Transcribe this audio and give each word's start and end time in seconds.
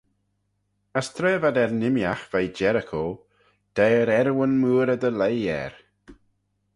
As 0.99 1.07
tra 1.15 1.31
v'ad 1.41 1.57
er 1.63 1.71
nimmeeaght 1.81 2.29
veih 2.31 2.53
Jericho, 2.57 3.03
deiyr 3.75 4.09
earrooyn 4.19 4.53
mooarey 4.61 4.99
dy 5.01 5.09
leih 5.19 5.47
er. 5.63 5.73